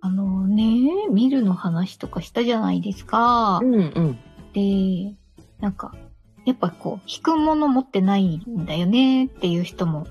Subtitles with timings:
[0.00, 4.18] あのねミルの話とかしたじゃないですかうんうん。
[4.52, 5.14] で
[5.60, 5.94] なんか
[6.44, 10.06] やっぱこう引くもの持ってないんだよねっていう人も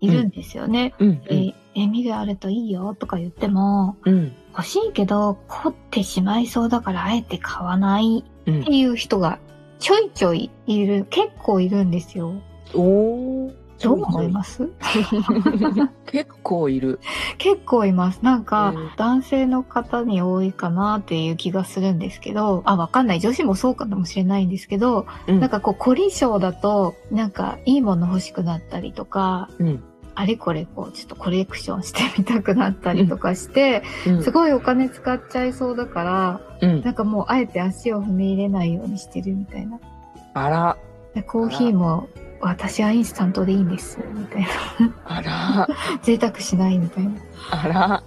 [0.00, 1.24] いるんですよね、うんうん。
[1.24, 4.32] でえ、ミルあるといいよとか言っても、うん。
[4.50, 9.38] 欲しいけど、凝ってしまいそうだからあえて買わないうんっていう人が
[9.78, 12.34] ちょいちょいいる、結構いるんですよ。
[12.74, 13.61] おー。
[13.82, 14.68] どう思います？
[16.06, 17.00] 結構いる。
[17.38, 18.20] 結構います。
[18.22, 23.20] なんか、うん男性の方に多いかなっていう気がするんですけど、あ、わかんない。
[23.20, 29.82] 女子もそうかもしれないんですけど、うんなんかこう、凝り性だと、なんかいいもの欲しくなったりとか、うん。
[30.14, 36.82] あれこれこう、ちょっとコレクションしてみたくなったりとかして、うんすごいお金使っちゃいそうだから、うん。
[36.82, 39.78] なんかもうあえて足を踏み入れないようにしてるみたいな。
[40.34, 40.76] あら。
[41.14, 42.08] でコーヒーも、
[42.42, 44.48] 私はインスタントでいいんです、みたいな。
[45.04, 45.68] あら。
[46.02, 47.12] 贅沢しないみたいな。
[47.50, 48.02] あら。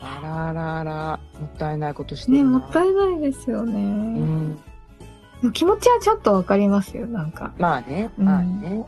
[0.00, 1.20] あらあらあら。
[1.40, 2.44] もったいないことしてね。
[2.44, 3.80] もったいないですよね。
[5.42, 5.52] うん。
[5.52, 7.52] 気持ちはちょっとわかりますよ、なんか。
[7.58, 8.10] まあね。
[8.18, 8.84] うんまあね。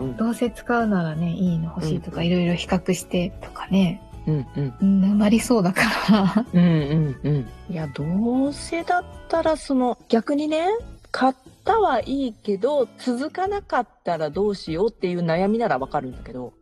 [0.00, 0.16] うんうん。
[0.16, 4.74] どうせ使うならね、いいの欲しいとか、いろいろ比較してとかね、うんうん。
[4.80, 6.46] うん、なりそうだから。
[6.52, 7.46] うんうんうん。
[7.70, 10.66] いや、どうせだったら、その、逆にね、
[11.12, 11.34] 買っ
[11.66, 16.54] たはいいけど、続かなかったらどうしようっていう悩みならわかるんだけど、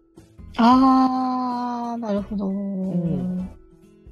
[0.56, 2.50] あー、なるほど。
[2.50, 3.48] ん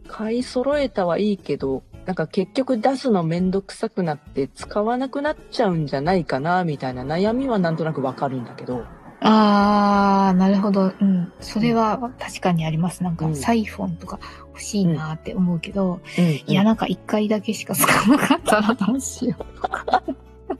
[0.09, 8.85] 買い揃えたはいいけど、なんか結局出すのめんどくさくなって使わなくなっちゃうんじゃないかな、みたいな悩みはなんとなくわかるんだけど、
[9.25, 10.93] あー、なるほど。
[11.01, 11.33] うん。
[11.41, 13.05] それは確かにあります。
[13.05, 19.37] なんか、うんサイフォンとか欲しいなって思うけど、うん、いや、なんか一回だけしか使わなかったらどうしよ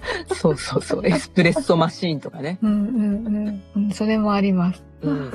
[0.35, 2.59] そうそうそう、エスプレッソマシーンとかね。
[2.63, 2.67] う。
[2.67, 3.63] うんうんうん。
[3.77, 4.83] うん、それもあります。
[5.03, 5.33] うん。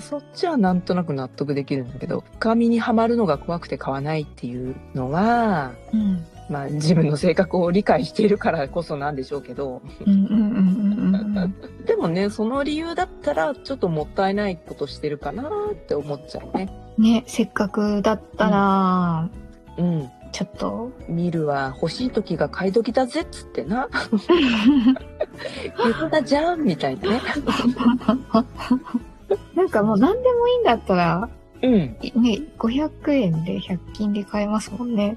[0.00, 6.24] そっちはなんとなく納得できるんだけど、深みにはまるのが怖くて買わないっていうのは、うん。
[6.48, 11.54] まあ自分の性格を理解しているからこそなんでしょうけど、うんうんうんうんうんうん。
[11.86, 16.68] でもね、その理由だったらちょっともったいないことしてるかなって思っちゃうね。
[16.98, 19.28] ね、せっかくだったら、
[19.78, 20.10] うん。
[20.32, 23.88] ちょっと、見るは欲しい時が買い時だぜっつってな。
[26.00, 27.20] 言ったじゃんみたいなね。
[29.54, 31.28] なんかもう何でもいいんだったら、
[31.62, 31.72] うん。
[31.72, 31.98] ね、
[32.58, 35.16] 500円で100均で買えますもんね。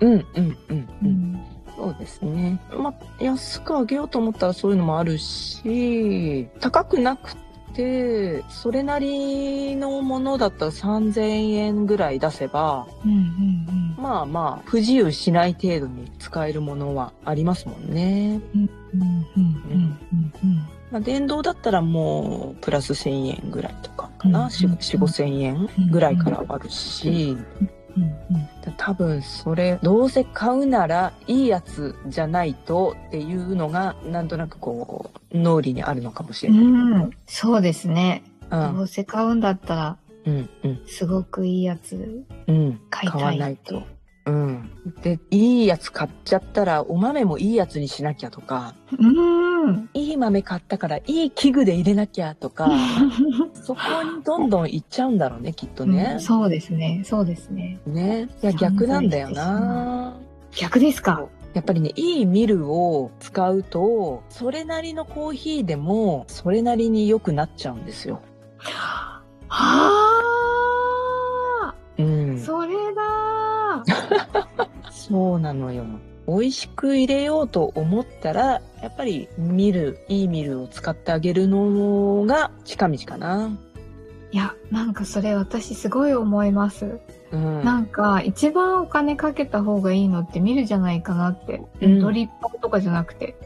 [0.00, 1.08] うんうんうんううん。
[1.08, 1.44] ん。
[1.76, 2.60] そうですね。
[2.76, 7.34] まあ、安くあげようと思ったらそういうのもあるし、高くなく
[7.74, 13.66] て、それなりのものだったら3000円ぐらい出せば、うんうん
[14.04, 18.38] まあまあ、不自由しない程度に使えるものはありますもんね。
[20.90, 24.40] まあ、電動だったらもう、プラス1000円ぐらいとかかな。
[24.40, 27.34] うん4、4 5000円ぐらいからはあるし、
[28.76, 36.60] 多分それ、どうせ買うならいいやつじゃないとっていうのが、なんとなくこう、脳裏にあるのかもしれない。
[36.60, 38.22] うん、そうですね。
[38.50, 42.80] うんどうせ買うんだったら、うん、うん、すごくいいやつうん。
[42.90, 43.20] 買いたい。
[43.20, 43.82] 買わないと。
[44.26, 44.70] うん。
[45.02, 49.90] で、いいやつ買っちゃったら、お豆もいいやつにしなきゃとか、うん。
[49.94, 52.70] いい豆買ったからいい器具で入れなきゃとか、
[53.54, 56.20] そこにどんどん行っちゃうんだろうね、きっとねうん。
[56.20, 57.02] そうですね。
[57.04, 57.80] そうですね。
[57.86, 58.28] ね。
[58.42, 60.16] いや、逆なんだよな。
[60.52, 61.26] 逆ですか？
[61.52, 68.20] やっぱりね、いいミルを使うと、それなりのコーヒーでも、それなりに良くなっちゃうんですよ。
[68.58, 69.22] は
[71.62, 72.38] あ、うん。
[72.40, 73.02] それだ
[74.90, 75.84] そうなのよ。
[76.26, 83.50] 美味しく入れようと思ったら、やっぱりミル、いいミルを使ってあげるのが近道かな。
[84.32, 86.98] いや、なんかそれ私すごい思います。
[87.30, 87.64] うん。
[87.64, 91.62] なんか一番お金かけた方がいいのって見るじゃないかなって。
[91.80, 93.36] うんドリッパーとかじゃなくて。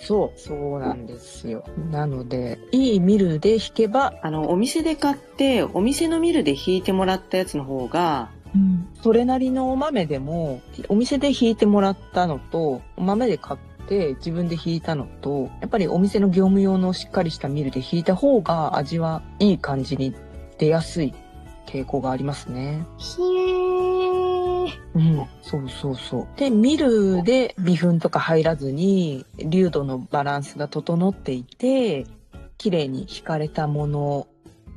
[0.00, 1.64] そう、そうなんですよ。
[1.90, 8.88] なので、いいミルで弾けば、あの、お店で買って、お店のミルで弾いてもらったやつの方が、うん。
[9.02, 20.14] それなりのお豆でも、お店で弾いてもらったのと、お豆で買って自分で弾いたのと、やっぱりお店の業務用のしっかりしたミルで弾いた方が味はいい感じに
[20.58, 21.14] 出やすい
[21.66, 22.86] 傾向がありますね。
[24.94, 26.28] うん、そうそうそう。
[26.36, 32.06] で、ミルで微粉とか入らずに、粒度のバランスが整っていて、
[32.56, 34.26] 綺麗に引かれたもの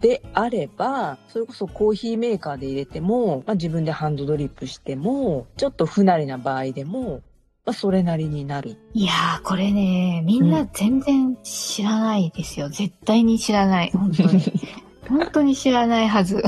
[0.02, 7.22] であれば、それこそコーヒーメーカーで入れても、まあ、自分でハンドドリップしても、ちょっと不慣れな場合でも、
[7.64, 8.78] まあ、それなりになる。
[8.94, 12.70] いやー、これね、みんな全然知らないですよ。
[12.70, 13.92] 絶対に知らない。
[13.94, 14.42] 本当に。
[15.12, 16.42] 本当に知らないはず。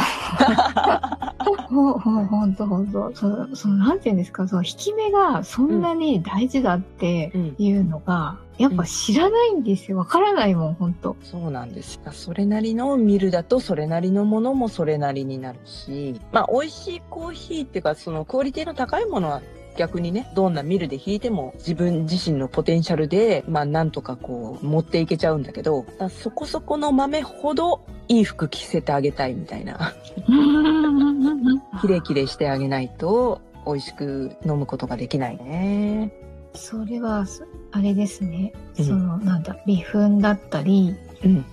[1.69, 3.11] ほうほうほんとほんと。
[3.13, 9.97] その、その、なんて言うんですか、その、引き目がそんなに大事だってうんいうのが、やっぱ知らないんですよ。
[9.97, 11.17] わからないもん、ほんと。
[11.23, 11.99] そうなんです。
[12.11, 19.41] それなりのミルだとそれなりのものもそれなりになるし、まあ美味しいコーヒーっていうかそのクオリティの高いものは
[19.77, 29.93] 逆にね、どんなミルで弾いても自分自身のポテンシャルで、まあなんとかこう持っていけちゃうんだけど、まあそこそこの豆ほどいい服着せてあげたいみたいな。
[31.81, 36.11] キレイキレイしてあげないと美味しく飲むことができないね。
[36.55, 38.53] それは、そあれですね。
[38.77, 41.31] うんその、なんだ、微粉だったり、うん。
[41.31, 41.43] 引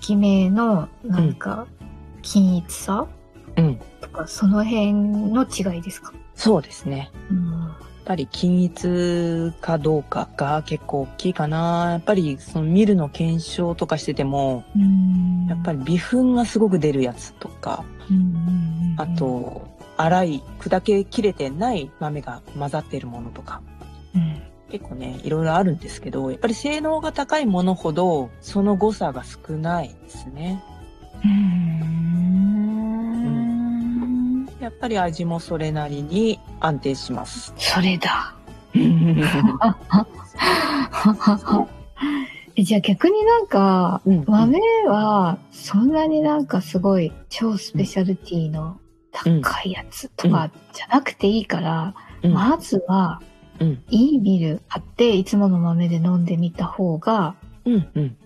[0.00, 1.66] き目の、なんか、
[2.22, 3.06] 均一さ
[3.56, 3.78] うん。
[4.00, 6.12] とか、その辺の違いですか？
[6.34, 7.10] そうですね。
[7.30, 7.55] うん。
[8.06, 11.88] やっぱり均一かどうかが結構大きいかな。
[11.90, 15.46] やっぱりそのミルの検証とかしてても、うん。
[15.48, 17.84] やっぱり微粉がすごく出るやつとか、
[18.96, 19.66] あ、と、
[19.96, 23.60] 粗い、砕けきれてない豆が混ざっているものとか、
[24.14, 24.40] うん。
[24.70, 30.62] 結構ね、いろいろあるんですけど、やっぱり性能が高いものほど、その誤差が少ないですね。
[31.24, 32.35] うーん
[34.66, 37.54] やっぱり味もそれなりに安定します。
[37.56, 38.34] それだ。
[42.56, 44.58] えじゃあ逆になんか、うん豆
[44.88, 48.80] はそんなになんかすごい超スペシャルティの
[49.12, 53.22] 高いやつとかじゃなくていいから、うんまずは
[53.60, 58.16] うん、いいビール買っていつもの豆で飲んでみた方がうん、うん。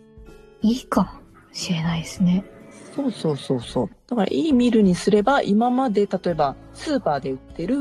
[0.63, 1.11] いいかも
[1.53, 2.47] しれないですね。
[2.95, 3.91] そうそうそうそう。
[4.09, 7.77] だからいいミルにすれば、今まで例えばスーパーで売ってる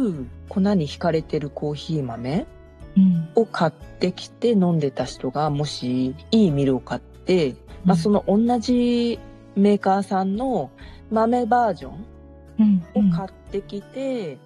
[0.48, 2.46] 粉に引かれてるコーヒー豆
[2.98, 3.30] うん。
[3.36, 9.20] を買ってきて飲んでた人が、もしいいミルを買って、まあその同じ
[9.56, 10.70] メーカーさんの
[11.12, 12.06] 豆バージョン
[12.60, 14.38] うん、を買ってきて、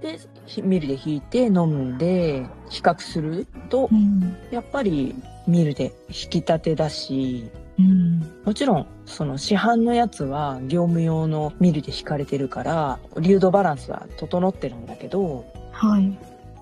[0.00, 4.36] で、ひミルで引いて飲んで比較するとう、ん。
[4.52, 5.14] やっぱり
[5.48, 8.20] ミルで引き立てだし、うん。
[8.44, 16.02] もちろん、その市販のやつは業務用のミルで引かれてるから、流動バランスは整ってるんだけど、はい。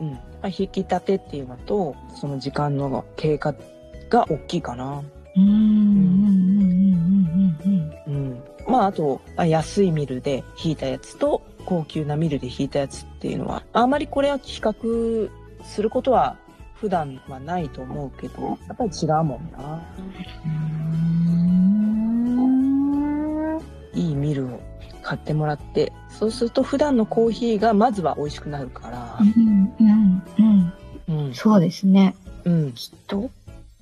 [0.00, 0.10] うん。
[0.10, 3.54] まあ引き立てっていうのと、その時間の経過
[4.10, 5.02] が大きいかな。
[8.66, 15.30] まあ、あと、まあ安いミルで引いたやつと、高級なミルで引いたやつっていうのは、あまりこれは比較
[15.62, 16.36] することは
[16.84, 19.82] 普段はないと思うけど、やっぱり違うもんな。
[20.44, 20.50] う
[23.58, 23.62] ん。
[23.94, 24.60] いいミルを
[25.02, 29.72] 買ってもらって、そうすると普段のコーヒーがまずは美味しくなるからう、ん。
[29.80, 30.22] うん。
[31.08, 31.26] うん。
[31.26, 31.34] うん。
[31.34, 32.14] そうですね。
[32.44, 32.72] うん。
[32.72, 33.30] きっと、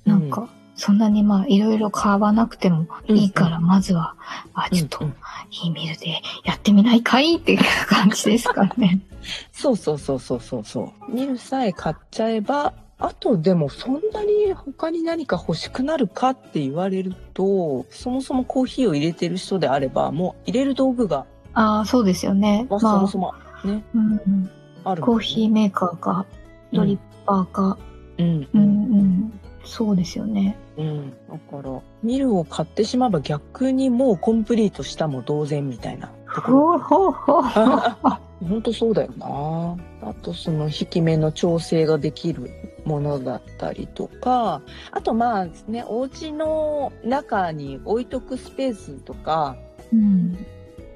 [0.05, 4.15] なんか、そんなにまあ、いろいろ買わなくてもいいから、まずは、
[4.53, 5.15] あ、ちょっとうんうん、
[5.51, 7.35] いいミルでやってみないかい？
[7.35, 9.01] っていう感じですかね。
[9.51, 11.11] そうそうそうそうそうそう。
[11.11, 22.65] ミルさえ買っちゃえば、あとでもそんなに他に何か欲しくなるかって言われると、そもそもコーヒーを入れてる人であれば、もう入れる道具が、ああ、そうですよね。
[22.69, 23.33] まあ、まあそもそも
[23.65, 24.49] ね、うんうん、
[24.83, 26.25] ある、コーヒーメーカーか、
[26.71, 27.77] ドリッパーか、
[28.17, 30.57] うん、ううんん、うん、そうですよね。
[30.77, 31.09] うん。
[31.09, 36.79] だから、ミルを買ってしまえば逆にもうコンプリートしたも同然みたいなところ。
[36.79, 38.17] ほうほうほう。
[38.47, 39.77] 本当そうだよな。
[40.09, 42.49] あとその引き目の調整ができる
[42.85, 44.61] ものだったりとか、
[44.91, 49.57] あとまあね、お家の中に置いとくスペースとか、
[49.91, 50.45] うん、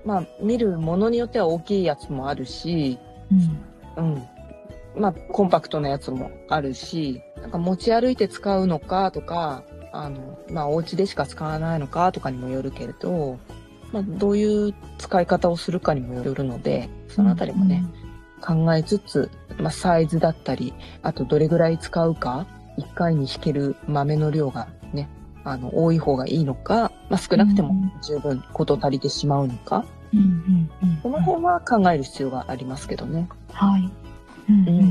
[0.06, 2.98] まあ見るものによっては大きいやつもあるし、
[3.98, 4.28] うん、うん。
[5.00, 13.40] まあコンパクトなやつもあるし、なんか持ち歩いて使うのかとか、あの、まあお家でしか使わないのかとかにもよるけれど、
[13.92, 17.86] まあ、どういう使い方をするかにもよるので、そのあたりもね、
[18.42, 22.46] 考えつつ、まあ、サイズだったり、あとどれぐらい使うか、
[22.78, 25.10] 1回に引ける豆の量がね、
[25.44, 27.74] あの、多い方がいいのか、まあ、少なくても
[28.04, 33.28] 十分事足りてしまうのか、うんうんうんこの辺は考える必要がありますけどね。
[33.52, 33.92] はい。
[34.50, 34.84] うんうんうん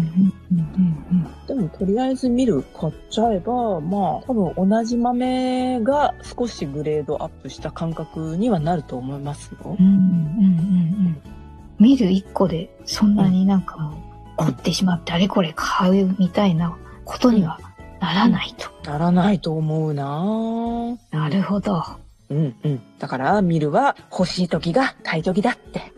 [0.53, 9.93] うんでも、とりあえず見る買っちゃえば、まあ、多分同じ豆が少しグレードアップした感覚にはなると思いますようんうん。
[9.93, 11.37] うん
[11.79, 14.06] 見る一個でそんなになんかも
[14.39, 17.61] う凝ってしまってあれこれ買うみたいなことには
[18.01, 18.91] ならないと。
[18.91, 21.83] ならないと思うなぁなるほど。
[22.29, 22.83] うんうん。
[22.99, 25.81] だから、見るは欲しい時が買い時だって。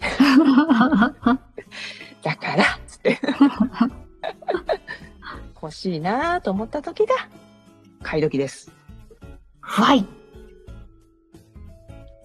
[2.23, 3.19] だから、つって。
[5.61, 7.15] 欲しいなぁと思った時が
[8.03, 8.71] 買い時です。
[9.61, 10.07] はい。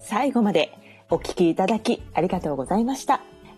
[0.00, 0.70] 最後まで
[1.10, 3.20] お聞きいただきありがとうございました。